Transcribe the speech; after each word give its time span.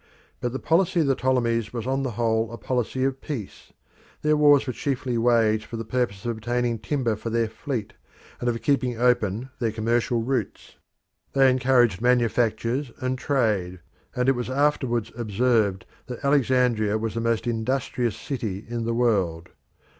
But 0.39 0.51
the 0.51 0.57
policy 0.57 1.01
of 1.01 1.05
the 1.05 1.13
Ptolemies 1.13 1.71
was 1.73 1.85
on 1.85 2.01
the 2.01 2.13
whole 2.17 2.51
a 2.51 2.57
policy 2.57 3.03
of 3.03 3.21
peace. 3.21 3.71
Their 4.23 4.35
wars 4.35 4.65
were 4.65 4.73
chiefly 4.73 5.15
waged 5.15 5.65
for 5.65 5.77
the 5.77 5.85
purpose 5.85 6.25
of 6.25 6.35
obtaining 6.35 6.79
timber 6.79 7.15
for 7.15 7.29
their 7.29 7.47
fleet, 7.47 7.93
and 8.39 8.49
of 8.49 8.63
keeping 8.63 8.99
open 8.99 9.51
their 9.59 9.71
commercial 9.71 10.23
routes. 10.23 10.77
They 11.33 11.51
encouraged 11.51 12.01
manufactures 12.01 12.91
and 12.97 13.15
trade, 13.15 13.77
and 14.15 14.27
it 14.27 14.31
was 14.33 14.49
afterwards 14.49 15.11
observed 15.15 15.85
that 16.07 16.25
Alexandria 16.25 16.97
was 16.97 17.13
the 17.13 17.21
most 17.21 17.45
industrious 17.45 18.15
city 18.15 18.65
in 18.67 18.85
the 18.85 18.95
world. 18.95 19.49